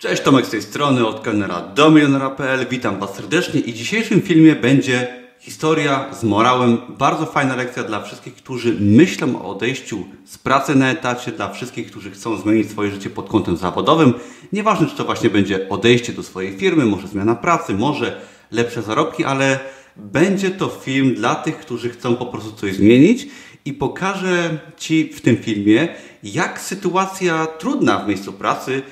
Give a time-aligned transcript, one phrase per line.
[0.00, 2.66] Cześć, Tomek z tej strony, od kelnera do milionera.pl.
[2.70, 6.78] Witam Was serdecznie i w dzisiejszym filmie będzie historia z morałem.
[6.88, 11.90] Bardzo fajna lekcja dla wszystkich, którzy myślą o odejściu z pracy na etacie, dla wszystkich,
[11.90, 14.14] którzy chcą zmienić swoje życie pod kątem zawodowym.
[14.52, 18.20] Nieważne, czy to właśnie będzie odejście do swojej firmy, może zmiana pracy, może
[18.50, 19.58] lepsze zarobki, ale
[19.96, 23.28] będzie to film dla tych, którzy chcą po prostu coś zmienić
[23.64, 25.88] i pokażę Ci w tym filmie,
[26.22, 28.82] jak sytuacja trudna w miejscu pracy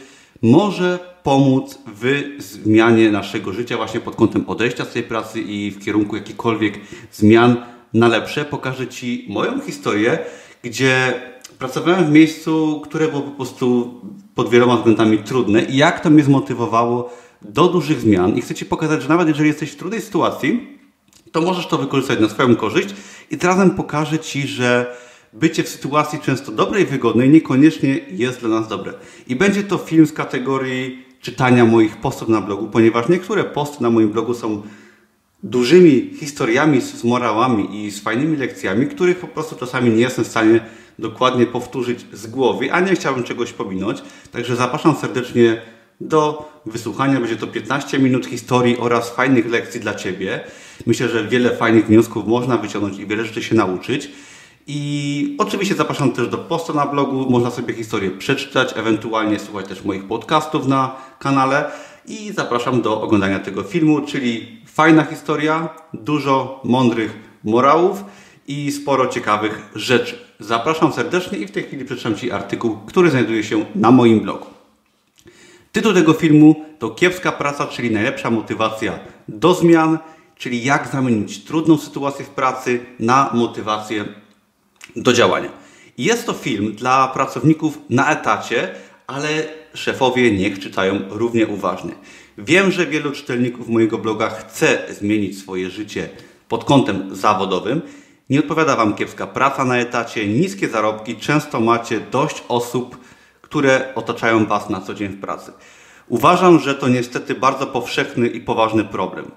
[0.42, 5.84] może pomóc w zmianie naszego życia właśnie pod kątem odejścia z tej pracy i w
[5.84, 6.74] kierunku jakichkolwiek
[7.12, 7.56] zmian
[7.94, 8.44] na lepsze.
[8.44, 10.18] Pokażę Ci moją historię,
[10.62, 11.14] gdzie
[11.58, 13.94] pracowałem w miejscu, które było po prostu
[14.34, 18.36] pod wieloma względami trudne i jak to mnie zmotywowało do dużych zmian.
[18.36, 20.78] I chcę Ci pokazać, że nawet jeżeli jesteś w trudnej sytuacji,
[21.32, 22.88] to możesz to wykorzystać na swoją korzyść
[23.30, 24.96] i razem pokażę Ci, że
[25.32, 28.92] bycie w sytuacji często dobrej, wygodnej niekoniecznie jest dla nas dobre.
[29.26, 33.90] I będzie to film z kategorii czytania moich postów na blogu, ponieważ niektóre posty na
[33.90, 34.62] moim blogu są
[35.42, 40.28] dużymi historiami z morałami i z fajnymi lekcjami, których po prostu czasami nie jestem w
[40.28, 40.60] stanie
[40.98, 44.02] dokładnie powtórzyć z głowy, a nie chciałbym czegoś pominąć.
[44.32, 45.62] Także zapraszam serdecznie
[46.00, 47.20] do wysłuchania.
[47.20, 50.40] Będzie to 15 minut historii oraz fajnych lekcji dla Ciebie.
[50.86, 54.10] Myślę, że wiele fajnych wniosków można wyciągnąć i wiele rzeczy się nauczyć.
[54.70, 59.84] I oczywiście zapraszam też do posta na blogu, można sobie historię przeczytać, ewentualnie słuchać też
[59.84, 61.70] moich podcastów na kanale
[62.06, 68.04] i zapraszam do oglądania tego filmu, czyli fajna historia, dużo mądrych morałów
[68.48, 70.18] i sporo ciekawych rzeczy.
[70.40, 74.46] Zapraszam serdecznie i w tej chwili przeczytam Ci artykuł, który znajduje się na moim blogu.
[75.72, 79.98] Tytuł tego filmu to Kiepska praca, czyli najlepsza motywacja do zmian,
[80.36, 84.04] czyli jak zamienić trudną sytuację w pracy na motywację
[84.96, 85.48] do działania.
[85.98, 88.74] Jest to film dla pracowników na etacie,
[89.06, 89.28] ale
[89.74, 91.92] szefowie niech czytają równie uważnie.
[92.38, 96.08] Wiem, że wielu czytelników mojego bloga chce zmienić swoje życie
[96.48, 97.82] pod kątem zawodowym.
[98.30, 101.16] Nie odpowiada Wam kiepska praca na etacie, niskie zarobki.
[101.16, 102.98] Często macie dość osób,
[103.40, 105.52] które otaczają Was na co dzień w pracy.
[106.08, 109.30] Uważam, że to niestety bardzo powszechny i poważny problem.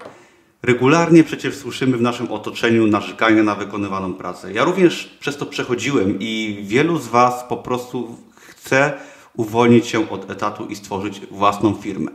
[0.62, 4.52] Regularnie przecież słyszymy w naszym otoczeniu narzekania na wykonywaną pracę.
[4.52, 8.92] Ja również przez to przechodziłem i wielu z Was po prostu chce
[9.36, 12.10] uwolnić się od etatu i stworzyć własną firmę.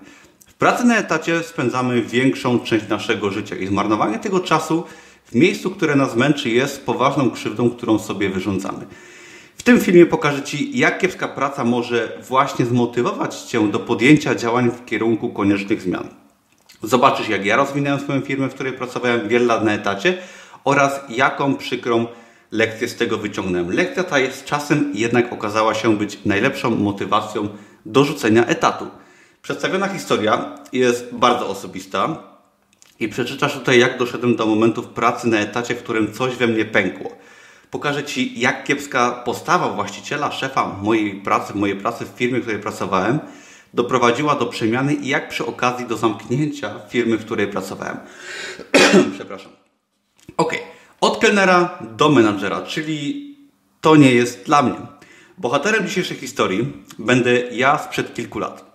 [0.47, 4.83] W pracy na etacie spędzamy większą część naszego życia i zmarnowanie tego czasu
[5.25, 8.87] w miejscu, które nas męczy, jest poważną krzywdą, którą sobie wyrządzamy.
[9.57, 14.71] W tym filmie pokażę Ci, jak kiepska praca może właśnie zmotywować Cię do podjęcia działań
[14.71, 16.26] w kierunku koniecznych zmian.
[16.83, 20.17] Zobaczysz, jak ja rozwinąłem swoją firmę, w której pracowałem wiele lat na etacie
[20.63, 22.07] oraz jaką przykrą
[22.51, 23.71] lekcję z tego wyciągnąłem.
[23.71, 27.49] Lekcja ta jest czasem jednak okazała się być najlepszą motywacją
[27.85, 28.87] do rzucenia etatu.
[29.41, 32.23] Przedstawiona historia jest bardzo osobista
[32.99, 36.65] i przeczytasz tutaj, jak doszedłem do momentów pracy na etacie, w którym coś we mnie
[36.65, 37.11] pękło.
[37.71, 42.61] Pokażę Ci, jak kiepska postawa właściciela, szefa mojej pracy, mojej pracy w firmie, w której
[42.61, 43.19] pracowałem,
[43.73, 47.97] doprowadziła do przemiany i jak przy okazji do zamknięcia firmy, w której pracowałem.
[49.15, 49.51] Przepraszam.
[50.37, 50.53] Ok,
[51.01, 53.27] od kelnera do menadżera, czyli
[53.81, 54.77] to nie jest dla mnie.
[55.37, 58.65] Bohaterem dzisiejszej historii będę ja sprzed kilku lat.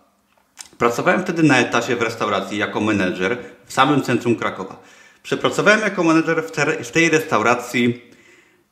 [0.79, 4.83] Pracowałem wtedy na etacie w restauracji jako menedżer w samym centrum Krakowa.
[5.23, 6.45] Przepracowałem jako menedżer
[6.83, 8.03] w tej restauracji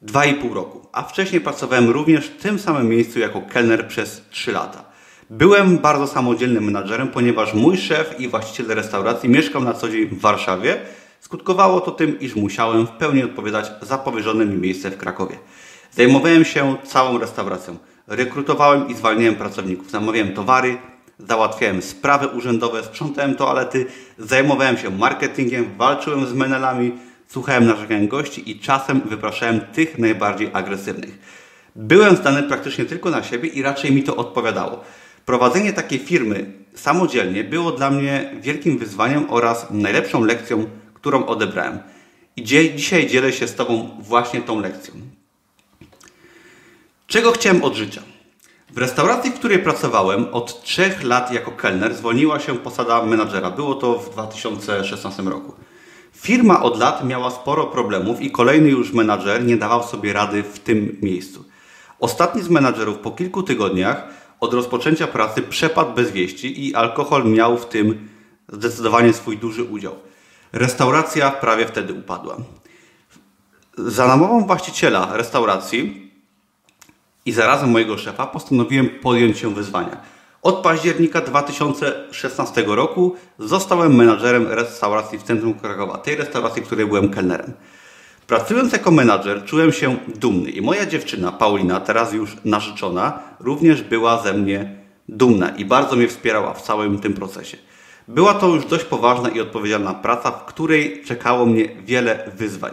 [0.03, 4.90] 2,5 roku, a wcześniej pracowałem również w tym samym miejscu jako kelner przez 3 lata.
[5.31, 10.21] Byłem bardzo samodzielnym menadżerem, ponieważ mój szef i właściciel restauracji mieszkał na co dzień w
[10.21, 10.77] Warszawie.
[11.21, 15.39] Skutkowało to tym, iż musiałem w pełni odpowiadać za powierzone mi miejsce w Krakowie.
[15.93, 17.77] Zajmowałem się całą restauracją.
[18.07, 19.91] Rekrutowałem i zwalniałem pracowników.
[19.91, 20.77] Zamawiałem towary,
[21.19, 23.87] załatwiałem sprawy urzędowe, sprzątałem toalety,
[24.19, 26.93] zajmowałem się marketingiem, walczyłem z menelami,
[27.29, 31.19] słuchałem narzekań gości i czasem wypraszałem tych najbardziej agresywnych.
[31.77, 34.85] Byłem zdany praktycznie tylko na siebie i raczej mi to odpowiadało.
[35.27, 41.79] Prowadzenie takiej firmy samodzielnie było dla mnie wielkim wyzwaniem oraz najlepszą lekcją, którą odebrałem.
[42.37, 42.45] I
[42.77, 44.95] dzisiaj dzielę się z Tobą właśnie tą lekcją.
[47.07, 48.03] Czego chciałem od życia?
[48.71, 53.51] W restauracji, w której pracowałem od trzech lat jako kelner, zwolniła się posada menadżera.
[53.51, 55.55] Było to w 2016 roku.
[56.17, 60.59] Firma od lat miała sporo problemów i kolejny już menadżer nie dawał sobie rady w
[60.59, 61.45] tym miejscu.
[62.01, 64.09] Ostatni z menadżerów po kilku tygodniach
[64.41, 68.09] od rozpoczęcia pracy przepadł bez wieści i alkohol miał w tym
[68.49, 69.95] zdecydowanie swój duży udział.
[70.53, 72.37] Restauracja prawie wtedy upadła.
[73.79, 76.11] Za namową właściciela restauracji
[77.27, 80.01] i zarazem mojego szefa postanowiłem podjąć się wyzwania.
[80.43, 87.11] Od października 2016 roku zostałem menadżerem restauracji w centrum Krakowa, tej restauracji, w której byłem
[87.11, 87.53] kelnerem.
[88.31, 94.23] Pracując jako menadżer czułem się dumny i moja dziewczyna Paulina, teraz już narzeczona, również była
[94.23, 94.77] ze mnie
[95.09, 97.57] dumna i bardzo mnie wspierała w całym tym procesie.
[98.09, 102.73] Była to już dość poważna i odpowiedzialna praca, w której czekało mnie wiele wyzwań.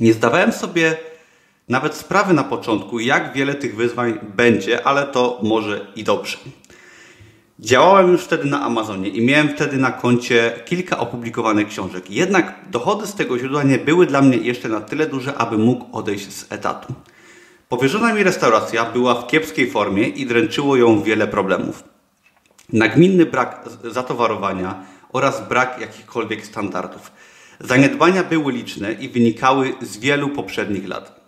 [0.00, 0.96] Nie zdawałem sobie
[1.68, 6.38] nawet sprawy na początku, jak wiele tych wyzwań będzie, ale to może i dobrze.
[7.58, 12.10] Działałem już wtedy na Amazonie i miałem wtedy na koncie kilka opublikowanych książek.
[12.10, 15.96] Jednak dochody z tego źródła nie były dla mnie jeszcze na tyle duże, aby mógł
[15.96, 16.94] odejść z etatu.
[17.68, 21.84] Powierzona mi restauracja była w kiepskiej formie i dręczyło ją wiele problemów.
[22.72, 24.82] Nagminny brak zatowarowania
[25.12, 27.12] oraz brak jakichkolwiek standardów.
[27.60, 31.20] Zaniedbania były liczne i wynikały z wielu poprzednich lat.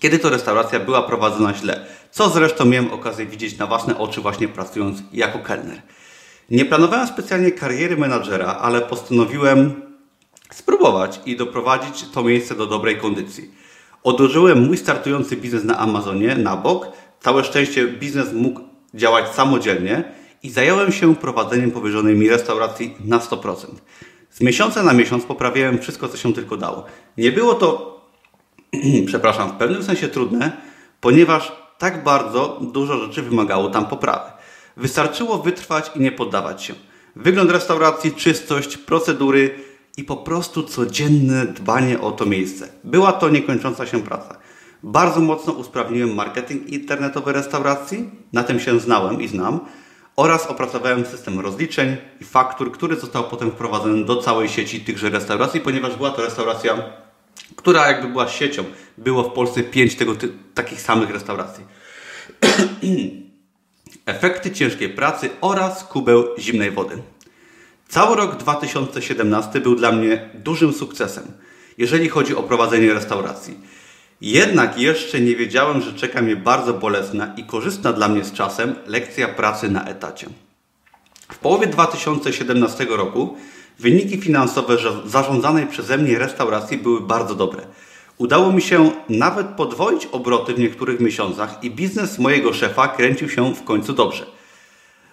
[0.00, 4.48] Kiedy to restauracja była prowadzona źle, co zresztą miałem okazję widzieć na własne oczy właśnie
[4.48, 5.82] pracując jako kelner.
[6.50, 9.82] Nie planowałem specjalnie kariery menadżera, ale postanowiłem
[10.52, 13.50] spróbować i doprowadzić to miejsce do dobrej kondycji.
[14.04, 16.86] Odłożyłem mój startujący biznes na Amazonie na bok.
[17.20, 18.60] Całe szczęście biznes mógł
[18.94, 20.04] działać samodzielnie
[20.42, 23.54] i zająłem się prowadzeniem powierzonej mi restauracji na 100%.
[24.30, 26.84] Z miesiąca na miesiąc poprawiałem wszystko, co się tylko dało.
[27.16, 28.00] Nie było to,
[29.06, 30.52] przepraszam, w pewnym sensie trudne,
[31.00, 34.30] ponieważ tak bardzo dużo rzeczy wymagało tam poprawy.
[34.76, 36.74] Wystarczyło wytrwać i nie poddawać się.
[37.16, 39.54] Wygląd restauracji, czystość, procedury
[39.96, 42.68] i po prostu codzienne dbanie o to miejsce.
[42.84, 44.36] Była to niekończąca się praca.
[44.82, 49.60] Bardzo mocno usprawniłem marketing internetowy restauracji, na tym się znałem i znam,
[50.16, 55.60] oraz opracowałem system rozliczeń i faktur, który został potem wprowadzony do całej sieci tychże restauracji,
[55.60, 56.78] ponieważ była to restauracja,
[57.56, 58.64] która jakby była siecią.
[58.98, 60.16] Było w Polsce pięć tego
[60.54, 61.64] takich samych restauracji.
[64.06, 67.02] Efekty ciężkiej pracy oraz kubeł zimnej wody.
[67.88, 71.24] Cały rok 2017 był dla mnie dużym sukcesem,
[71.78, 73.60] jeżeli chodzi o prowadzenie restauracji.
[74.20, 78.74] Jednak jeszcze nie wiedziałem, że czeka mnie bardzo bolesna i korzystna dla mnie z czasem
[78.86, 80.26] lekcja pracy na etacie.
[81.32, 83.36] W połowie 2017 roku
[83.80, 87.62] wyniki finansowe zarządzanej przeze mnie restauracji były bardzo dobre.
[88.18, 93.54] Udało mi się nawet podwoić obroty w niektórych miesiącach i biznes mojego szefa kręcił się
[93.54, 94.26] w końcu dobrze.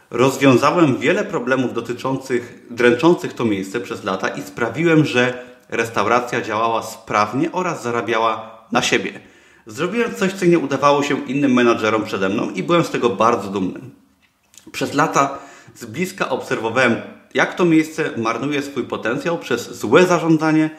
[0.09, 7.51] Rozwiązałem wiele problemów dotyczących, dręczących to miejsce przez lata i sprawiłem, że restauracja działała sprawnie
[7.51, 9.19] oraz zarabiała na siebie.
[9.67, 13.49] Zrobiłem coś, co nie udawało się innym menadżerom przede mną i byłem z tego bardzo
[13.49, 13.79] dumny.
[14.71, 15.37] Przez lata
[15.75, 16.95] z bliska obserwowałem,
[17.37, 20.69] jak to miejsce marnuje swój potencjał przez złe zarządzanie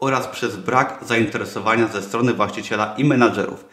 [0.00, 3.64] oraz przez brak zainteresowania ze strony właściciela i menadżerów.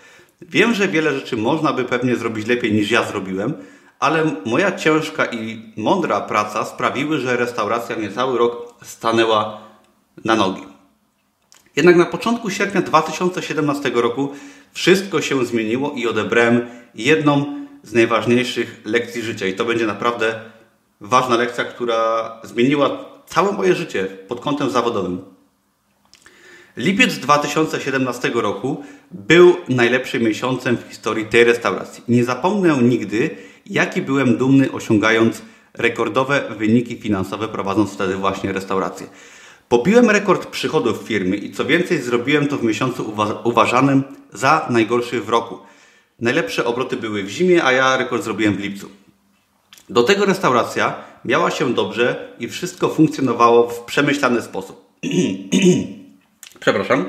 [0.42, 3.54] Wiem, że wiele rzeczy można by pewnie zrobić lepiej niż ja zrobiłem,
[4.00, 9.62] ale moja ciężka i mądra praca sprawiły, że restauracja niecały rok stanęła
[10.26, 10.64] na nogi.
[11.76, 14.30] Jednak na początku sierpnia 2017 roku
[14.74, 19.46] wszystko się zmieniło i odebrałem jedną z najważniejszych lekcji życia.
[19.46, 20.55] I to będzie naprawdę
[21.02, 25.22] ważna lekcja, która zmieniła całe moje życie pod kątem zawodowym.
[26.78, 32.04] Lipiec 2017 roku był najlepszym miesiącem w historii tej restauracji.
[32.08, 33.30] Nie zapomnę nigdy,
[33.66, 35.42] jaki byłem dumny osiągając
[35.74, 39.08] rekordowe wyniki finansowe prowadząc wtedy właśnie restaurację.
[39.70, 45.22] Pobiłem rekord przychodów firmy i co więcej zrobiłem to w miesiącu uwa uważanym za najgorszy
[45.22, 45.60] w roku.
[46.20, 48.90] Najlepsze obroty były w zimie, a ja rekord zrobiłem w lipcu.
[49.90, 54.86] Do tego restauracja miała się dobrze i wszystko funkcjonowało w przemyślany sposób.
[56.60, 57.06] Przepraszam.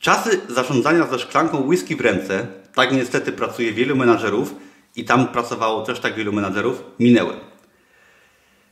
[0.00, 4.54] Czasy zarządzania ze szklanką whisky w ręce, tak niestety pracuje wielu menadżerów
[4.96, 7.34] i tam pracowało też tak wielu menadżerów, minęły.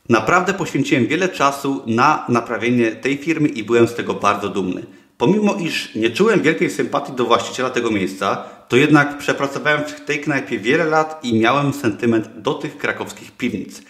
[0.09, 4.83] Naprawdę poświęciłem wiele czasu na naprawienie tej firmy i byłem z tego bardzo dumny.
[5.17, 10.19] Pomimo iż nie czułem wielkiej sympatii do właściciela tego miejsca, to jednak przepracowałem w tej
[10.19, 13.81] knajpie wiele lat i miałem sentyment do tych krakowskich piwnic.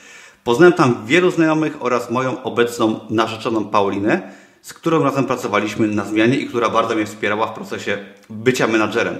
[0.43, 4.21] Poznałem tam wielu znajomych oraz moją obecną narzeczoną Paulinę,
[4.61, 7.97] z którą razem pracowaliśmy na zmianie i która bardzo mnie wspierała w procesie
[8.29, 9.17] bycia menadżerem.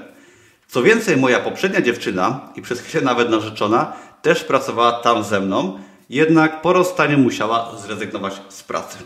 [0.68, 5.80] Co więcej, moja poprzednia dziewczyna i przez chwilę nawet narzeczona też pracowała tam ze mną,
[6.10, 8.98] jednak po rozstaniu musiała zrezygnować z pracy.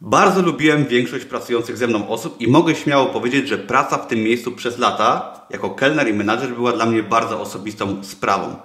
[0.00, 4.22] Bardzo lubiłem większość pracujących ze mną osób i mogę śmiało powiedzieć, że praca w tym
[4.22, 8.56] miejscu przez lata, jako kelner i menadżer, była dla mnie bardzo osobistą sprawą.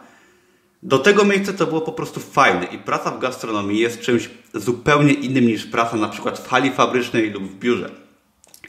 [0.83, 5.13] Do tego miejsca to było po prostu fajne i praca w gastronomii jest czymś zupełnie
[5.13, 7.89] innym niż praca na przykład w hali fabrycznej lub w biurze.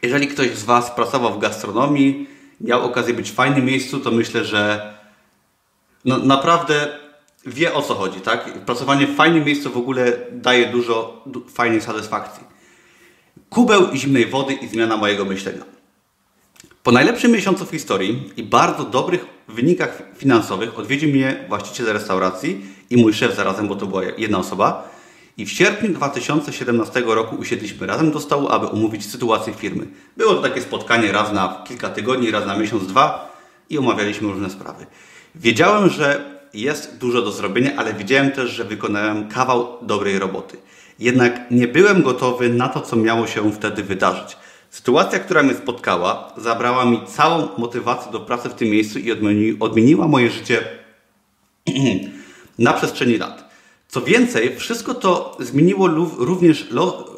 [0.02, 2.28] Jeżeli ktoś z Was pracował w gastronomii,
[2.60, 4.94] miał okazję być w fajnym miejscu, to myślę, że
[6.04, 6.98] no, naprawdę
[7.46, 8.64] wie o co chodzi, tak?
[8.64, 12.53] Pracowanie w fajnym miejscu w ogóle daje dużo du fajnej satysfakcji.
[13.54, 15.64] Kubeł zimnej wody i zmiana mojego myślenia.
[16.82, 22.96] Po najlepszym miesiącu w historii i bardzo dobrych wynikach finansowych odwiedził mnie właściciel restauracji i
[22.96, 24.88] mój szef zarazem, bo to była jedna osoba.
[25.36, 29.86] I w sierpniu 2017 roku usiedliśmy razem do stołu, aby omówić sytuację firmy.
[30.16, 33.36] Było to takie spotkanie raz na kilka tygodni, raz na miesiąc, dwa
[33.70, 34.86] i omawialiśmy różne sprawy.
[35.34, 40.56] Wiedziałem, że jest dużo do zrobienia, ale wiedziałem też, że wykonałem kawał dobrej roboty.
[40.98, 44.36] Jednak nie byłem gotowy na to, co miało się wtedy wydarzyć.
[44.70, 49.12] Sytuacja, która mnie spotkała, zabrała mi całą motywację do pracy w tym miejscu i
[49.60, 50.64] odmieniła moje życie
[52.58, 53.54] na przestrzeni lat.
[53.88, 56.66] Co więcej, wszystko to zmieniło również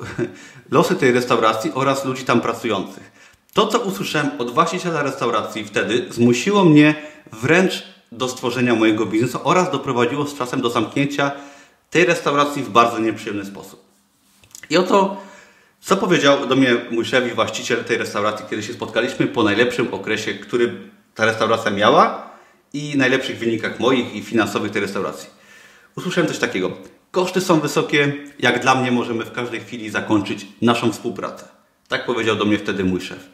[0.71, 3.13] losy tej restauracji oraz ludzi tam pracujących.
[3.53, 6.95] To, co usłyszałem od właściciela restauracji wtedy, zmusiło mnie
[7.33, 11.33] wręcz do stworzenia mojego biznesu oraz doprowadziło z czasem do zamknięcia
[11.97, 13.85] tej restauracji w bardzo nieprzyjemny sposób.
[14.71, 15.23] I oto,
[15.81, 19.95] co powiedział do mnie mój szef i właściciel tej restauracji, kiedy się spotkaliśmy po najlepszym
[19.95, 22.31] okresie, który ta restauracja miała
[22.73, 25.29] i najlepszych wynikach moich i finansowych tej restauracji.
[25.97, 26.73] Usłyszałem coś takiego.
[27.11, 31.49] Koszty są wysokie, jak dla mnie możemy w każdej chwili zakończyć naszą współpracę.
[31.89, 33.29] Tak powiedział do mnie wtedy mój szef.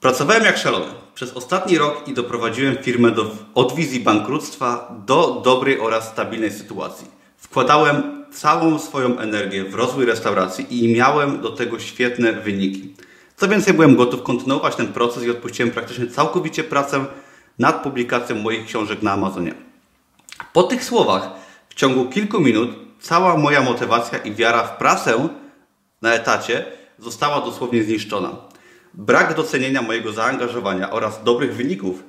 [0.00, 5.80] Pracowałem jak szalony przez ostatni rok i doprowadziłem firmę do, od wizji bankructwa do dobrej
[5.80, 7.06] oraz stabilnej sytuacji.
[7.36, 12.94] Wkładałem całą swoją energię w rozwój restauracji i miałem do tego świetne wyniki.
[13.36, 17.04] Co więcej, byłem gotów kontynuować ten proces i odpuściłem praktycznie całkowicie pracę
[17.58, 19.54] nad publikacją moich książek na Amazonie.
[20.52, 21.30] Po tych słowach
[21.68, 25.28] w ciągu kilku minut cała moja motywacja i wiara w pracę
[26.02, 26.64] na etacie
[26.98, 28.45] została dosłownie zniszczona.
[28.96, 32.02] Brak docenienia mojego zaangażowania oraz dobrych wyników,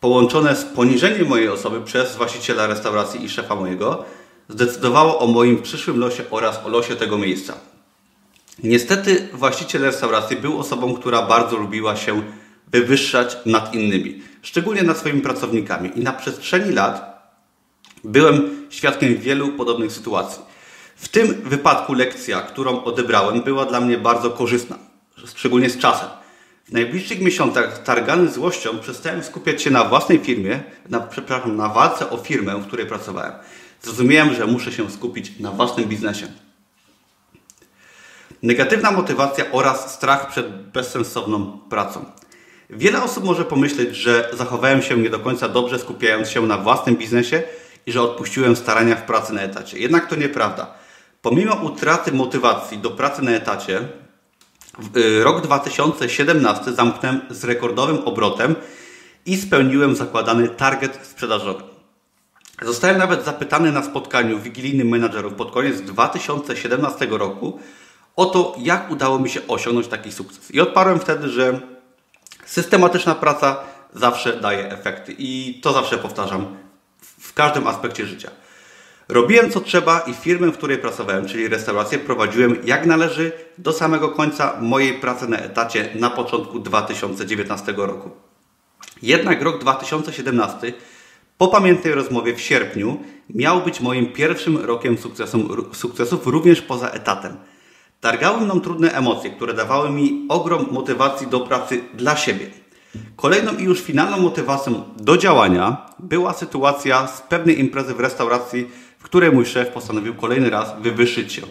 [0.00, 4.04] połączone z poniżeniem mojej osoby przez właściciela restauracji i szefa mojego,
[4.48, 7.54] zdecydowało o moim przyszłym losie oraz o losie tego miejsca.
[8.62, 12.22] Niestety właściciel restauracji był osobą, która bardzo lubiła się
[12.68, 17.22] wywyższać nad innymi, szczególnie nad swoimi pracownikami i na przestrzeni lat
[18.04, 20.42] byłem świadkiem wielu podobnych sytuacji.
[20.96, 24.89] W tym wypadku lekcja, którą odebrałem, była dla mnie bardzo korzystna
[25.26, 26.08] szczególnie z czasem.
[26.64, 32.10] W najbliższych miesiącach targany złością przestałem skupiać się na własnej firmie, na, przepraszam, na walce
[32.10, 33.32] o firmę, w której pracowałem.
[33.82, 36.26] Zrozumiałem, że muszę się skupić na własnym biznesie.
[38.42, 42.04] Negatywna motywacja oraz strach przed bezsensowną pracą.
[42.70, 46.96] Wiele osób może pomyśleć, że zachowałem się nie do końca dobrze, skupiając się na własnym
[46.96, 47.42] biznesie
[47.86, 49.78] i że odpuściłem starania w pracy na etacie.
[49.78, 50.74] Jednak to nieprawda.
[51.22, 53.88] Pomimo utraty motywacji do pracy na etacie,
[55.22, 58.54] rok 2017 zamknąłem z rekordowym obrotem
[59.26, 61.62] i spełniłem zakładany target sprzedażowy.
[62.62, 67.60] Zostałem nawet zapytany na spotkaniu wigilijnym menadżerów pod koniec 2017 roku
[68.16, 70.50] o to, jak udało mi się osiągnąć taki sukces.
[70.50, 71.60] I odparłem wtedy, że
[72.46, 73.56] systematyczna praca
[73.94, 76.56] zawsze daje efekty i to zawsze powtarzam
[77.20, 78.30] w każdym aspekcie życia.
[79.10, 84.08] Robiłem co trzeba i firmę, w której pracowałem, czyli restaurację, prowadziłem jak należy do samego
[84.08, 88.10] końca mojej pracy na etacie na początku 2019 roku.
[89.02, 90.72] Jednak rok 2017
[91.38, 93.00] po pamiętnej rozmowie w sierpniu
[93.30, 94.96] miał być moim pierwszym rokiem
[95.72, 97.36] sukcesów również poza etatem.
[98.00, 102.50] Targały mną trudne emocje, które dawały mi ogrom motywacji do pracy dla siebie.
[103.16, 109.04] Kolejną i już finalną motywacją do działania była sytuacja z pewnej imprezy w restauracji w
[109.04, 111.42] której mój szef postanowił kolejny raz wywyższyć się.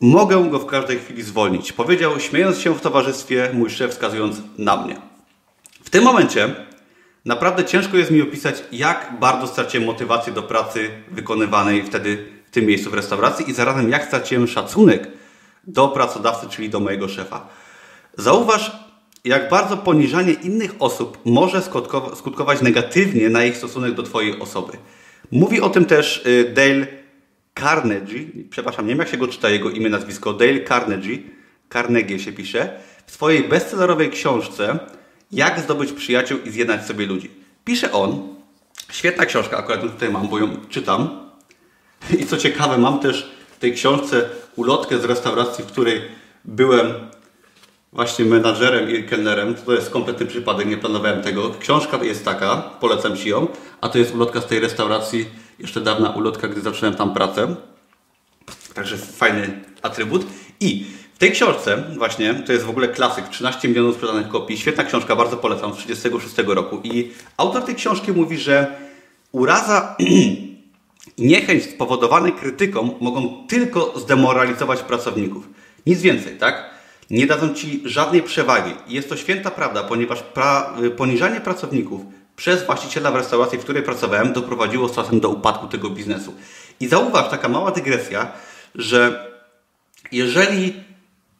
[0.00, 4.76] Mogę go w każdej chwili zwolnić, powiedział, śmiejąc się w towarzystwie mój szef, wskazując na
[4.76, 4.96] mnie.
[5.84, 6.54] W tym momencie
[7.24, 12.66] naprawdę ciężko jest mi opisać, jak bardzo straciłem motywację do pracy wykonywanej wtedy w tym
[12.66, 15.08] miejscu w restauracji i zarazem jak straciłem szacunek
[15.66, 17.48] do pracodawcy, czyli do mojego szefa.
[18.18, 18.83] Zauważ,
[19.24, 21.62] jak bardzo poniżanie innych osób może
[22.14, 24.72] skutkować negatywnie na ich stosunek do Twojej osoby.
[25.32, 26.86] Mówi o tym też y, Dale
[27.60, 31.18] Carnegie, przepraszam, nie wiem jak się go czyta jego imię, nazwisko, Dale Carnegie,
[31.72, 34.78] Carnegie się pisze, w swojej bestsellerowej książce
[35.32, 37.30] Jak zdobyć przyjaciół i zjednać sobie ludzi.
[37.64, 38.34] Pisze on,
[38.90, 41.30] świetna książka, akurat tutaj mam, bo ją czytam.
[42.18, 46.02] I co ciekawe, mam też w tej książce ulotkę z restauracji, w której
[46.44, 46.94] byłem
[47.94, 49.54] właśnie menadżerem i kelnerem.
[49.54, 51.54] To jest kompletny przypadek, nie planowałem tego.
[51.60, 53.48] Książka jest taka, polecam Ci ją,
[53.80, 55.26] a to jest ulotka z tej restauracji,
[55.58, 57.56] jeszcze dawna ulotka, gdy zacząłem tam pracę.
[58.74, 60.26] Także fajny atrybut.
[60.60, 64.84] I W tej książce właśnie, to jest w ogóle klasyk, 13 milionów sprzedanych kopii, świetna
[64.84, 68.76] książka, bardzo polecam, z 1936 roku i autor tej książki mówi, że
[69.32, 70.54] uraza i
[71.18, 75.48] niechęć spowodowane krytyką mogą tylko zdemoralizować pracowników.
[75.86, 76.73] Nic więcej, tak?
[77.14, 78.74] Nie dadzą Ci żadnej przewagi.
[78.88, 82.00] Jest to święta prawda, ponieważ pra poniżanie pracowników
[82.36, 86.34] przez właściciela w restauracji, w której pracowałem, doprowadziło z czasem do upadku tego biznesu.
[86.80, 88.32] I zauważ, taka mała dygresja,
[88.74, 89.30] że
[90.12, 90.74] jeżeli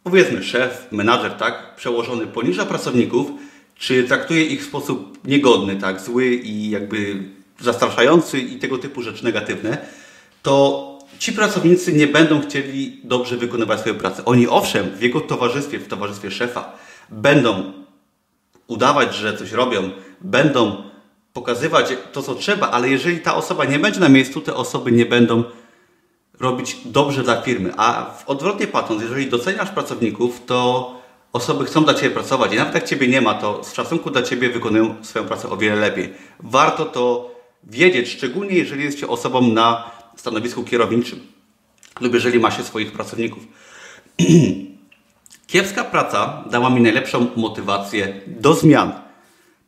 [0.04, 3.30] powiedzmy szef, menadżer, tak, przełożony poniża pracowników,
[3.78, 7.22] czy traktuje ich w sposób niegodny, tak, zły i jakby
[7.60, 9.78] zastraszający i tego typu rzeczy negatywne,
[10.42, 10.93] to
[11.24, 14.24] ci pracownicy nie będą chcieli dobrze wykonywać swojej pracy.
[14.24, 16.72] Oni owszem, w jego towarzystwie, w towarzystwie szefa,
[17.08, 17.72] będą
[18.66, 19.90] udawać, że coś robią,
[20.20, 20.82] będą
[21.32, 25.06] pokazywać to, co trzeba, ale jeżeli ta osoba nie będzie na miejscu, te osoby nie
[25.06, 25.44] będą
[26.40, 27.72] robić dobrze dla firmy.
[27.76, 30.90] A odwrotnie patrząc, jeżeli doceniasz pracowników, to
[31.32, 34.22] osoby chcą dla Ciebie pracować i nawet jak Ciebie nie ma, to z szacunku dla
[34.22, 36.12] Ciebie wykonują swoją pracę o wiele lepiej.
[36.40, 37.30] Warto to
[37.62, 41.20] wiedzieć, szczególnie jeżeli jesteście osobą na stanowisku kierowniczym
[42.00, 43.42] lub jeżeli ma się swoich pracowników.
[45.46, 48.92] Kiepska praca dała mi najlepszą motywację do zmian.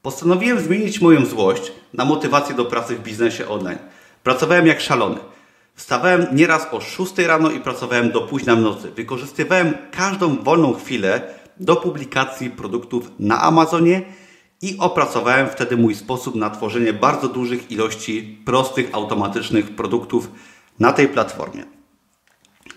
[0.02, 3.78] Postanowiłem zmienić moją złość na motywację do pracy w biznesie online.
[4.22, 5.16] Pracowałem jak szalony.
[5.74, 8.90] Wstawałem nieraz o 6 rano i pracowałem do późna w nocy.
[8.90, 14.02] Wykorzystywałem każdą wolną chwilę do publikacji produktów na Amazonie
[14.62, 20.30] i opracowałem wtedy mój sposób na tworzenie bardzo dużych ilości prostych, automatycznych produktów
[20.80, 21.64] na tej platformie.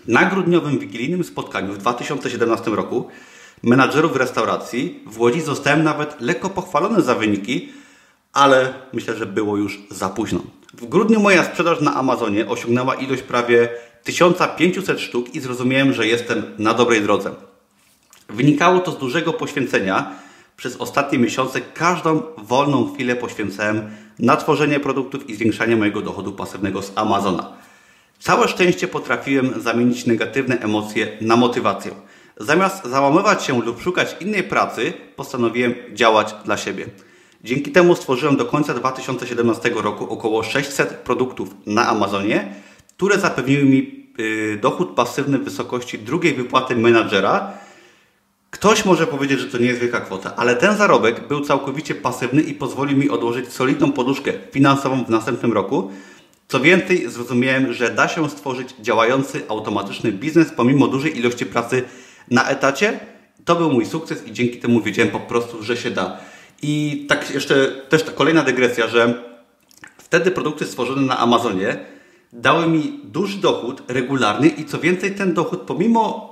[0.08, 3.08] Na grudniowym wigilijnym spotkaniu w 2017 roku
[3.62, 7.68] menadżerów restauracji w Łodzi zostałem nawet lekko pochwalony za wyniki,
[8.32, 10.40] ale myślę, że było już za późno.
[10.74, 13.68] W grudniu moja sprzedaż na Amazonie osiągnęła ilość prawie
[14.04, 17.34] 1500 sztuk i zrozumiałem, że jestem na dobrej drodze.
[18.28, 20.12] Wynikało to z dużego poświęcenia.
[20.60, 26.82] Przez ostatnie miesiące każdą wolną chwilę poświęcałem na tworzenie produktów i zwiększanie mojego dochodu pasywnego
[26.82, 27.52] z Amazona.
[28.18, 31.90] Całe szczęście potrafiłem zamienić negatywne emocje na motywację.
[32.36, 36.86] Zamiast załamywać się lub szukać innej pracy, postanowiłem działać dla siebie.
[37.44, 42.54] Dzięki temu stworzyłem do końca 2017 roku około 600 produktów na Amazonie,
[42.96, 47.52] które zapewniły mi yy, dochód pasywny w wysokości drugiej wypłaty menadżera.
[48.50, 52.42] Ktoś może powiedzieć, że to nie jest wielka kwota, ale ten zarobek był całkowicie pasywny
[52.42, 55.90] i pozwolił mi odłożyć solidną poduszkę finansową w następnym roku.
[56.48, 61.82] Co więcej, zrozumiałem, że da się stworzyć działający automatyczny biznes pomimo dużej ilości pracy
[62.30, 63.00] na etacie.
[63.44, 66.20] To był mój sukces i dzięki temu wiedziałem po prostu, że się da.
[66.62, 69.24] I tak jeszcze też ta kolejna dygresja, że
[69.98, 71.84] wtedy produkty stworzone na Amazonie
[72.32, 76.29] dały mi duży dochód regularny i co więcej ten dochód pomimo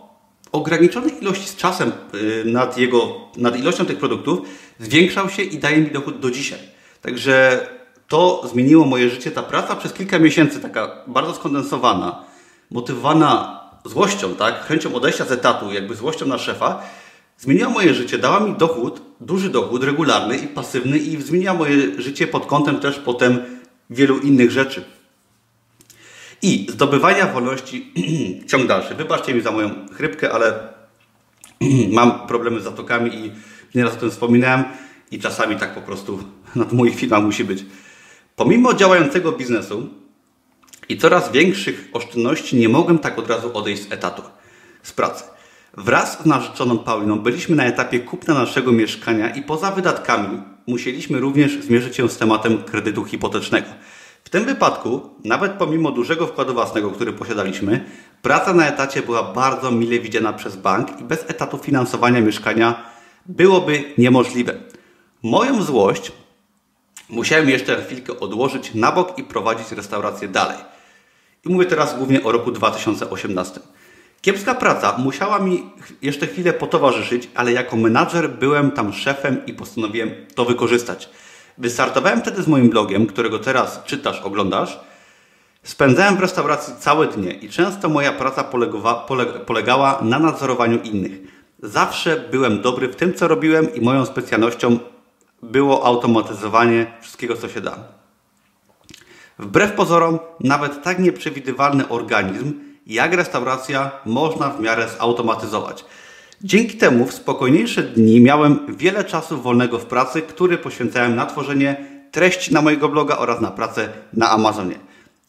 [0.53, 4.39] ograniczonej ilości z czasem y, nad, jego, nad ilością tych produktów
[4.79, 6.59] zwiększał się i daje mi dochód do dzisiaj.
[7.03, 7.67] Także
[8.09, 9.31] to zmieniło moje życie.
[9.31, 12.25] Ta praca przez kilka miesięcy, taka bardzo skondensowana,
[12.71, 16.83] motywowana złością, tak, chęcią odejścia z etatu, jakby złością na szefa,
[17.39, 22.27] zmieniła moje życie, dała mi dochód, duży dochód, regularny i pasywny i zmieniła moje życie
[22.27, 23.39] pod kątem też potem
[23.91, 24.85] wielu innych rzeczy.
[26.43, 27.93] I zdobywania wolności,
[28.51, 28.95] ciąg dalszy.
[28.95, 30.69] Wybaczcie mi za moją chrypkę, ale
[31.99, 33.33] mam problemy z zatokami i
[33.75, 34.65] nieraz o tym wspominałem
[35.11, 36.23] i czasami tak po prostu
[36.57, 37.65] na moich filmach musi być.
[38.37, 39.89] Pomimo działającego biznesu
[40.89, 44.23] i coraz większych oszczędności nie mogłem tak od razu odejść z etatu,
[44.83, 45.25] z pracy.
[45.77, 51.65] Wraz z narzeczoną Pauliną byliśmy na etapie kupna naszego mieszkania i poza wydatkami musieliśmy również
[51.65, 53.67] zmierzyć się z tematem kredytu hipotecznego.
[54.29, 57.85] W tym wypadku, nawet pomimo dużego wkładu własnego, który posiadaliśmy,
[58.23, 62.91] praca na etacie była bardzo mile widziana przez bank i bez etatu finansowania mieszkania
[63.27, 64.55] byłoby niemożliwe.
[65.23, 66.13] Moją złość
[67.09, 70.59] musiałem jeszcze chwilkę odłożyć na bok i prowadzić restaurację dalej.
[71.45, 73.61] I mówię teraz głównie o roku 2018.
[74.23, 75.71] Kiepska praca musiała mi
[76.03, 81.09] jeszcze chwilę potowarzyszyć, ale jako menadżer byłem tam szefem i postanowiłem to wykorzystać.
[81.59, 84.81] Wystartowałem wtedy z moim blogiem, którego teraz czytasz, oglądasz.
[85.63, 88.45] Spędzałem w restauracji całe dnie i często moja praca
[89.47, 91.13] polegała na nadzorowaniu innych.
[91.63, 94.79] Zawsze byłem dobry w tym, co robiłem i moją specjalnością
[95.43, 97.79] było automatyzowanie wszystkiego, co się da.
[99.39, 102.55] Wbrew pozorom, nawet tak nieprzewidywalny organizm
[102.87, 105.85] jak restauracja można w miarę zautomatyzować.
[106.43, 111.87] Dzięki temu w spokojniejsze dni miałem wiele czasu wolnego w pracy, który poświęcałem na tworzenie
[112.11, 114.75] treści na mojego bloga oraz na pracę na Amazonie.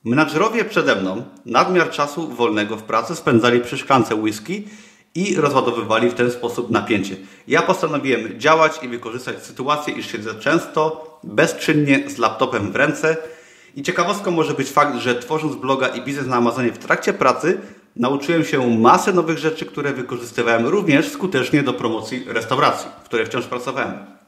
[0.03, 4.67] Menadżerowie przede mną nadmiar czasu wolnego w pracy spędzali przy szklance whisky
[5.15, 7.15] i rozładowywali w ten sposób napięcie.
[7.47, 13.17] Ja postanowiłem działać i wykorzystać sytuację, iż siedzę często bezczynnie z laptopem w ręce.
[13.75, 17.57] I ciekawostką może być fakt, że tworząc bloga i biznes na Amazonie w trakcie pracy,
[17.95, 23.45] nauczyłem się masę nowych rzeczy, które wykorzystywałem również skutecznie do promocji restauracji, w której wciąż
[23.45, 24.19] pracowałem.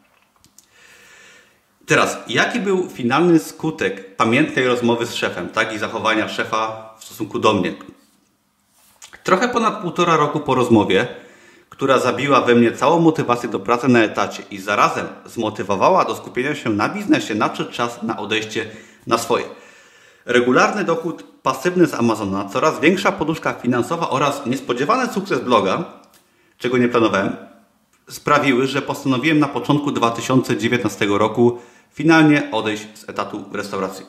[1.85, 7.39] Teraz, jaki był finalny skutek pamiętnej rozmowy z szefem, tak i zachowania szefa w stosunku
[7.39, 7.73] do mnie?
[9.23, 11.07] Trochę ponad półtora roku po rozmowie,
[11.69, 16.55] która zabiła we mnie całą motywację do pracy na etacie i zarazem zmotywowała do skupienia
[16.55, 18.65] się na biznesie, nadszedł czas na odejście
[19.07, 19.45] na swoje.
[20.25, 25.83] Regularny dochód pasywny z Amazona, coraz większa poduszka finansowa oraz niespodziewany sukces bloga,
[26.57, 27.35] czego nie planowałem,
[28.09, 31.57] sprawiły, że postanowiłem na początku 2019 roku
[31.93, 34.05] finalnie odejść z etatu restauracji.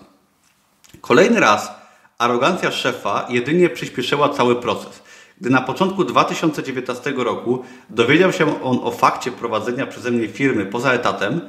[1.00, 1.72] Kolejny raz
[2.18, 5.02] arogancja szefa jedynie przyspieszyła cały proces.
[5.40, 10.92] Gdy na początku 2019 roku dowiedział się on o fakcie prowadzenia przeze mnie firmy poza
[10.92, 11.40] etatem,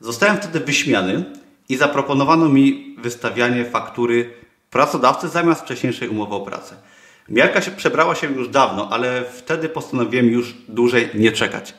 [0.00, 1.24] zostałem wtedy wyśmiany
[1.68, 4.30] i zaproponowano mi wystawianie faktury
[4.76, 6.74] pracodawcy zamiast wcześniejszej umowy o pracę.
[7.28, 11.74] Miarka się przebrała się już dawno, ale wtedy postanowiłem już dłużej nie czekać.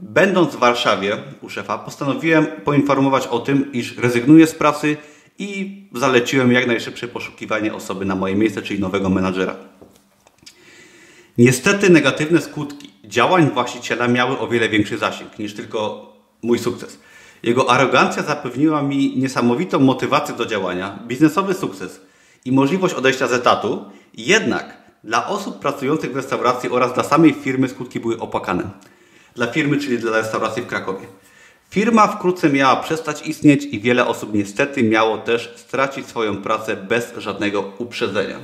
[0.00, 4.96] Będąc w Warszawie u szefa, postanowiłem poinformować o tym, iż rezygnuję z pracy
[5.38, 9.56] i zaleciłem jak najszybsze poszukiwanie osoby na moje miejsce, czyli nowego menadżera.
[11.38, 16.98] Niestety negatywne skutki działań właściciela miały o wiele większy zasięg niż tylko mój sukces.
[17.42, 22.09] Jego arogancja zapewniła mi niesamowitą motywację do działania, biznesowy sukces
[22.44, 27.68] i możliwość odejścia z etatu, jednak dla osób pracujących w restauracji oraz dla samej firmy
[27.68, 28.70] skutki były opłakane.
[29.34, 31.06] Dla firmy, czyli dla restauracji w Krakowie.
[31.70, 37.12] Firma wkrótce miała przestać istnieć i wiele osób niestety miało też stracić swoją pracę bez
[37.16, 38.38] żadnego uprzedzenia.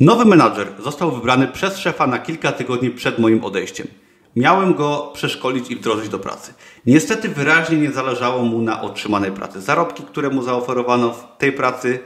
[0.00, 3.86] Nowy menadżer został wybrany przez szefa na kilka tygodni przed moim odejściem.
[4.36, 6.54] Miałem go przeszkolić i wdrożyć do pracy.
[6.86, 9.60] Niestety wyraźnie nie zależało mu na otrzymanej pracy.
[9.60, 11.98] Zarobki, które mu zaoferowano w tej pracy,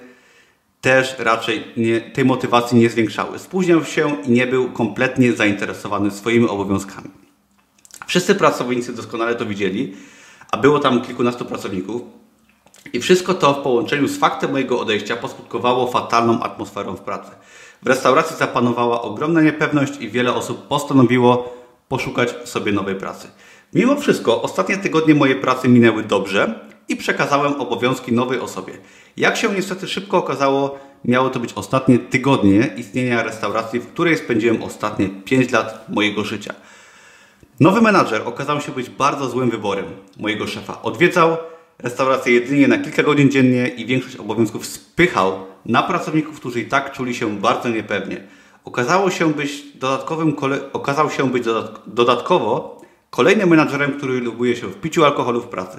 [0.81, 3.39] też raczej nie, tej motywacji nie zwiększały.
[3.39, 7.11] Spóźniał się i nie był kompletnie zainteresowany swoimi obowiązkami.
[8.07, 9.97] Wszyscy pracownicy doskonale to widzieli,
[10.51, 12.03] a było tam kilkunastu pracowników.
[12.93, 17.31] I wszystko to w połączeniu z faktem mojego odejścia poskutkowało fatalną atmosferą w pracy.
[17.83, 21.60] W restauracji zapanowała ogromna niepewność i wiele osób postanowiło
[21.91, 23.29] poszukać sobie nowej pracy.
[23.75, 28.73] Mimo wszystko, ostatnie tygodnie mojej pracy minęły dobrze i przekazałem obowiązki nowej osobie.
[29.17, 34.63] Jak się niestety szybko okazało, miało to być ostatnie tygodnie istnienia restauracji, w której spędziłem
[34.63, 36.55] ostatnie 5 lat mojego życia.
[37.61, 40.83] Nowy menadżer okazał się być bardzo złym wyborem mojego szefa.
[40.83, 41.37] Odwiedzał
[41.79, 46.93] restaurację jedynie na kilka godzin dziennie i większość obowiązków spychał na pracowników, którzy i tak
[46.93, 48.21] czuli się bardzo niepewnie.
[48.65, 50.37] Okazało się być dodatkowym,
[50.73, 51.45] okazał się być
[51.87, 55.79] dodatkowo kolejnym menadżerem, który lubuje się w piciu alkoholu w pracy.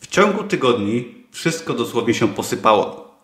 [0.00, 3.14] W ciągu tygodni wszystko dosłownie się posypało.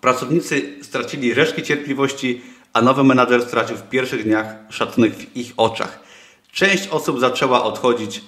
[0.00, 6.00] Pracownicy stracili resztki cierpliwości, a nowy menadżer stracił w pierwszych dniach szacunek w ich oczach.
[6.52, 8.24] Część osób zaczęła odchodzić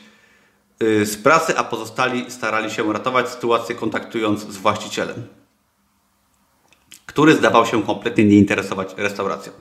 [0.83, 5.27] y, z pracy, a pozostali starali się ratować sytuację kontaktując z właścicielem,
[7.07, 9.53] który zdawał się kompletnie nie interesować restauracją.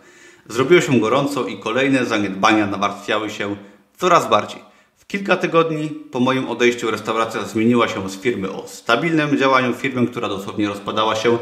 [0.50, 3.56] Zrobiło się gorąco i kolejne zaniedbania nawarstwiały się
[3.98, 4.62] coraz bardziej.
[4.98, 10.08] W kilka tygodni po moim odejściu restauracja zmieniła się z firmy o stabilnym działaniu firmę,
[10.08, 11.38] która dosłownie rozpadała się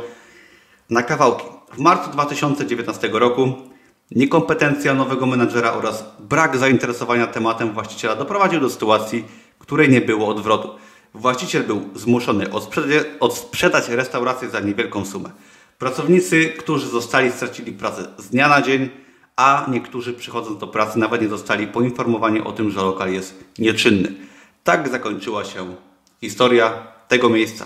[0.90, 1.46] na kawałki.
[1.74, 3.54] W marcu 2019 roku
[4.12, 9.26] niekompetencja nowego menadżera oraz brak zainteresowania tematem właściciela doprowadził do sytuacji,
[9.60, 10.70] której nie było odwrotu.
[11.14, 12.46] Właściciel był zmuszony
[13.20, 15.30] odsprzedać restaurację za niewielką sumę.
[15.78, 18.90] Pracownicy, którzy zostali, stracili pracę z dnia na dzień,
[19.36, 24.12] a niektórzy przychodząc do pracy nawet nie zostali poinformowani o tym, że lokal jest nieczynny.
[24.64, 25.76] Tak zakończyła się
[26.22, 27.66] historia tego miejsca.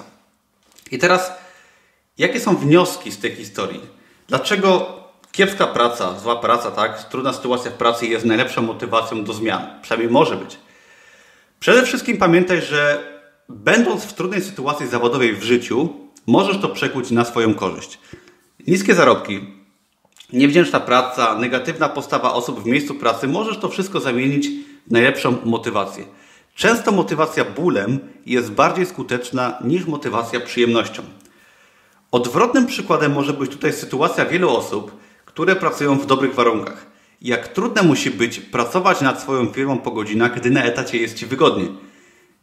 [0.91, 1.32] I teraz,
[2.17, 3.82] jakie są wnioski z tej historii?
[4.28, 4.93] Dlaczego
[5.32, 9.67] kiepska praca, zła praca, tak, trudna sytuacja w pracy jest najlepszą motywacją do zmian?
[9.82, 10.60] Przynajmniej może być.
[11.60, 13.12] Przede wszystkim pamiętaj, że
[13.50, 15.89] będąc w trudnej sytuacji zawodowej w życiu,
[16.27, 17.99] możesz to przekuć na swoją korzyść.
[18.67, 19.39] Niskie zarobki,
[20.34, 24.47] niewdzięczna praca, negatywna postawa osób w miejscu pracy, możesz to wszystko zamienić
[24.88, 26.05] w najlepszą motywację.
[26.55, 31.03] Często motywacja bólem jest bardziej skuteczna niż motywacja przyjemnością.
[32.12, 34.91] Odwrotnym przykładem może być tutaj sytuacja wielu osób,
[35.25, 36.86] które pracują w dobrych warunkach.
[37.21, 41.25] Jak trudne musi być pracować nad swoją firmą po godzinach, gdy na etacie jest Ci
[41.25, 41.65] wygodnie.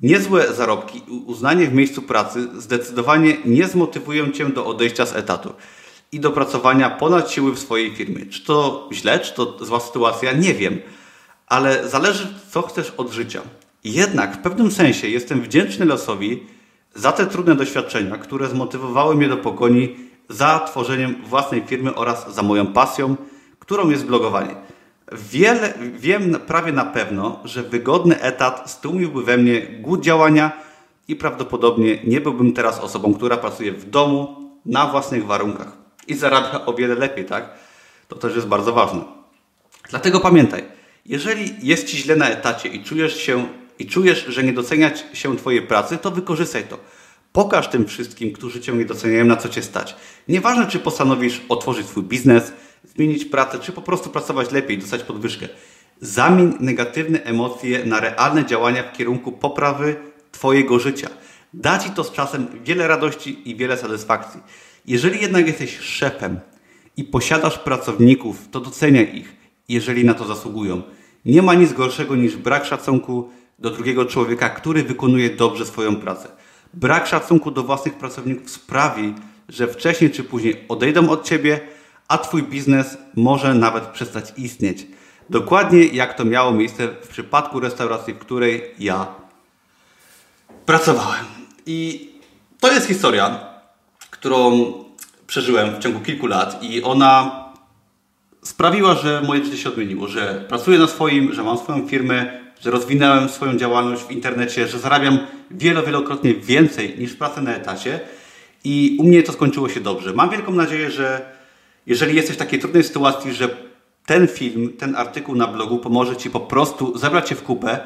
[0.02, 5.52] Niezłe zarobki i uznanie w miejscu pracy zdecydowanie nie zmotywują Cię do odejścia z etatu.
[6.12, 8.26] i dopracowania ponad siły w swojej firmie.
[8.26, 10.32] Czy to źle, czy to zła sytuacja?
[10.32, 10.78] Nie wiem,
[11.46, 13.42] ale zależy, co chcesz od życia.
[13.84, 16.46] Jednak w pewnym sensie jestem wdzięczny losowi
[16.94, 19.96] za te trudne doświadczenia, które zmotywowały mnie do pogoni
[20.28, 23.16] za tworzeniem własnej firmy oraz za moją pasją,
[23.58, 24.54] którą jest blogowanie.
[25.12, 30.52] Wiele, wiem prawie na pewno, że wygodny etat stłumiłby we mnie głód działania
[31.08, 35.72] i prawdopodobnie nie byłbym teraz osobą, która pracuje w domu na własnych warunkach
[36.06, 37.50] i zarabia o wiele lepiej, tak?
[38.08, 39.00] To też jest bardzo ważne.
[39.90, 40.64] Dlatego pamiętaj,
[41.06, 45.36] jeżeli jest Ci źle na etacie i czujesz się i czujesz, że nie doceniać się
[45.36, 46.78] Twojej pracy, to wykorzystaj to.
[47.32, 49.96] Pokaż tym wszystkim, którzy Cię nie doceniają, na co Cię stać.
[50.28, 52.52] Nieważne, czy postanowisz otworzyć swój biznes,
[52.84, 55.48] zmienić pracę, czy po prostu pracować lepiej, dostać podwyżkę.
[56.00, 59.96] Zamień negatywne emocje na realne działania w kierunku poprawy
[60.32, 61.08] Twojego życia.
[61.54, 64.40] Da Ci to z czasem wiele radości i wiele satysfakcji.
[64.86, 66.40] Jeżeli jednak jesteś szefem
[66.96, 69.36] i posiadasz pracowników, to doceniaj ich,
[69.68, 70.82] jeżeli na to zasługują.
[71.24, 76.28] Nie ma nic gorszego niż brak szacunku do drugiego człowieka, który wykonuje dobrze swoją pracę.
[76.74, 79.14] Brak szacunku do własnych pracowników sprawi,
[79.48, 81.60] że wcześniej czy później odejdą od ciebie,
[82.08, 84.86] a twój biznes może nawet przestać istnieć.
[85.30, 89.06] Dokładnie jak to miało miejsce w przypadku restauracji, w której ja
[90.66, 91.24] pracowałem.
[91.66, 92.08] I
[92.60, 93.40] to jest historia,
[94.10, 94.72] którą
[95.26, 97.44] przeżyłem w ciągu kilku lat i ona
[98.42, 102.70] sprawiła, że moje życie się odmieniło, że pracuję na swoim, że mam swoją firmę, że
[102.70, 105.18] rozwinąłem swoją działalność w internecie, że zarabiam
[105.50, 108.00] wielo, wielokrotnie więcej niż pracę na etacie
[108.64, 110.12] i u mnie to skończyło się dobrze.
[110.12, 111.37] Mam wielką nadzieję, że
[111.88, 113.48] jeżeli jesteś w takiej trudnej sytuacji, że
[114.06, 117.78] ten film, ten artykuł na blogu pomoże Ci po prostu zebrać się w kupę,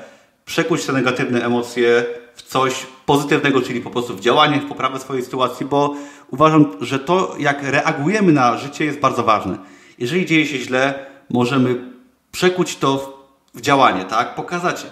[0.45, 5.25] przekuć te negatywne emocje w coś pozytywnego, czyli po prostu w działanie, w poprawę swojej
[5.25, 5.95] sytuacji, bo
[6.31, 9.59] uważam, że to, jak reagujemy na życie, jest bardzo ważne.
[9.99, 11.93] Jeżeli dzieje się źle, możemy
[12.33, 13.23] przekuć to
[13.55, 14.35] w działanie, tak?
[14.35, 14.87] Pokazać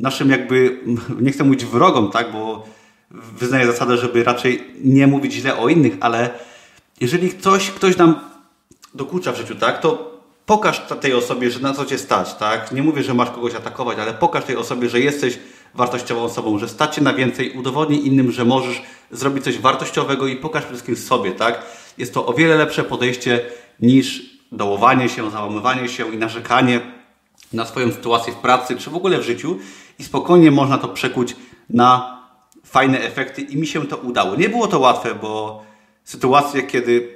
[0.00, 0.80] naszym jakby,
[1.20, 2.32] nie chcę mówić wrogom, tak?
[2.32, 2.66] Bo
[3.10, 6.30] wyznaję zasadę, żeby raczej nie mówić źle o innych, ale
[7.00, 8.33] jeżeli ktoś, ktoś nam
[8.94, 9.80] dokucza w życiu, tak?
[9.80, 10.14] To
[10.46, 12.72] pokaż tej osobie, że na co cię stać, tak?
[12.72, 15.38] Nie mówię, że masz kogoś atakować, ale pokaż tej osobie, że jesteś
[15.74, 20.36] wartościową osobą, że stać się na więcej, udowodnij innym, że możesz zrobić coś wartościowego i
[20.36, 21.62] pokaż wszystkim sobie, tak?
[21.98, 23.40] Jest to o wiele lepsze podejście
[23.80, 26.80] niż dołowanie się, załamywanie się i narzekanie
[27.52, 29.58] na swoją sytuację w pracy, czy w ogóle w życiu
[29.98, 31.36] i spokojnie można to przekuć
[31.70, 32.18] na
[32.64, 34.36] fajne efekty i mi się to udało.
[34.36, 35.62] Nie było to łatwe, bo
[36.04, 37.13] sytuacje, kiedy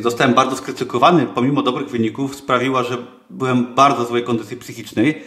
[0.00, 2.96] zostałem bardzo skrytykowany pomimo dobrych wyników, sprawiła, że
[3.30, 5.22] byłem w bardzo złej kondycji psychicznej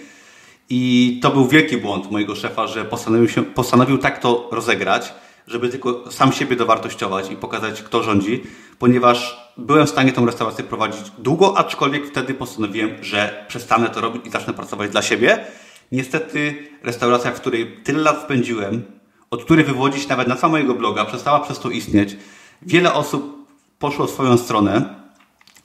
[0.70, 5.14] i to był wielki błąd mojego szefa, że postanowił, się, postanowił tak to rozegrać,
[5.48, 8.44] żeby tylko sam siebie dowartościować i pokazać, kto rządzi,
[8.80, 14.26] ponieważ byłem w stanie tą restaurację prowadzić długo, aczkolwiek wtedy postanowiłem, że przestanę to robić
[14.26, 15.46] i zacznę pracować dla siebie.
[15.92, 18.84] Niestety restauracja, w której tyle lat spędziłem,
[19.32, 22.18] od której wywodzić nawet na mojego bloga, przestała przez to istnieć.
[22.62, 23.37] Wiele osób
[23.80, 24.96] poszło w swoją stronę,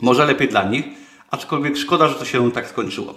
[0.01, 0.85] może lepiej dla nich,
[1.31, 3.15] aczkolwiek szkoda, że to się tak skończyło.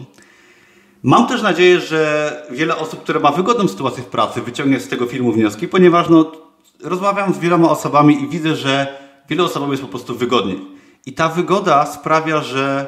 [1.03, 5.05] Mam też nadzieję, że wiele osób, które ma wygodną sytuację w pracy, wyciągnie z tego
[5.05, 6.31] filmu wnioski, ponieważ no,
[6.83, 8.97] rozmawiam z wieloma osobami i widzę, że
[9.29, 10.55] wielu osobom jest po prostu wygodnie.
[11.05, 12.87] I ta wygoda sprawia, że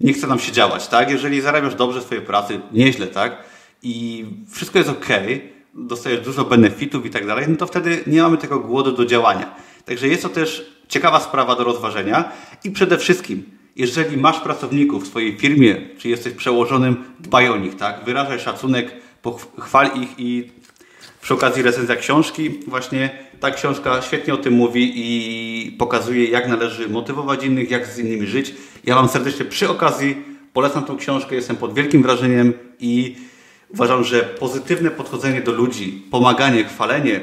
[0.00, 1.10] nie chce nam się działać, tak?
[1.10, 3.36] Jeżeli zarabiasz dobrze swojej pracy, nieźle, tak?
[3.82, 5.08] I wszystko jest ok,
[5.74, 9.54] dostajesz dużo benefitów i tak dalej, no to wtedy nie mamy tego głodu do działania.
[9.84, 12.32] Także jest to też ciekawa sprawa do rozważenia
[12.64, 13.44] i przede wszystkim,
[13.76, 18.04] jeżeli masz pracowników w swojej firmie, czy jesteś przełożonym, dbaj o nich, tak?
[18.04, 18.92] Wyrażaj szacunek,
[19.58, 20.50] chwal ich i
[21.22, 26.88] przy okazji recenzja książki, właśnie ta książka świetnie o tym mówi i pokazuje, jak należy
[26.88, 28.54] motywować innych, jak z innymi żyć.
[28.84, 30.16] Ja Wam serdecznie przy okazji
[30.52, 33.16] polecam tą książkę, jestem pod wielkim wrażeniem i
[33.68, 37.20] uważam, że pozytywne podchodzenie do ludzi, pomaganie, chwalenie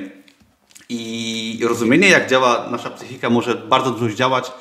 [0.90, 4.52] i rozumienie, jak działa nasza psychika, może bardzo dużo działać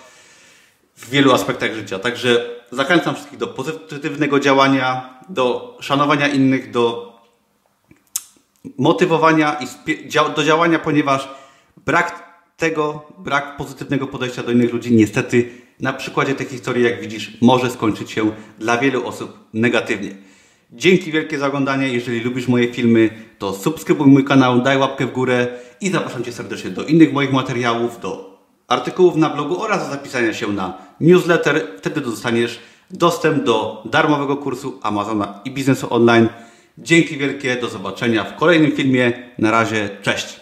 [0.97, 1.99] w wielu aspektach życia.
[1.99, 7.13] Także zachęcam wszystkich do pozytywnego działania, do szanowania innych, do
[8.79, 9.67] motywowania i
[10.37, 11.29] do działania, ponieważ
[11.77, 17.33] brak tego, brak pozytywnego podejścia do innych ludzi, niestety na przykładzie tej historii, jak widzisz,
[17.41, 20.15] może skończyć się dla wielu osób negatywnie.
[20.75, 21.89] Dzięki wielkie za oglądanie.
[21.89, 25.49] Jeżeli lubisz moje filmy, to subskrybuj mój kanał, daj łapkę w górę
[25.81, 30.35] i zapraszam Cię serdecznie do innych moich materiałów, do artykułów na blogu oraz do zapisania
[30.35, 31.67] się na newsletter.
[31.79, 32.59] Wtedy dostaniesz
[32.91, 36.29] dostęp do darmowego kursu Amazona i biznesu online.
[36.79, 39.13] Dzięki wielkie, do zobaczenia w kolejnym filmie.
[39.39, 40.42] Na razie, cześć!